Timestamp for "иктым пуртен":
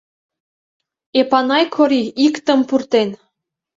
2.25-3.09